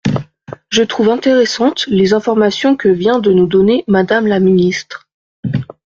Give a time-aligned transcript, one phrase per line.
[0.69, 5.07] Je trouve intéressantes les informations que vient de nous donner Madame la ministre.